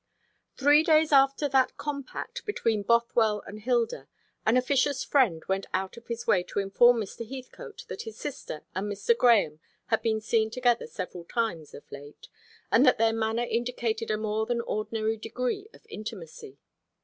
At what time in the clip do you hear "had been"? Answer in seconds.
9.89-10.19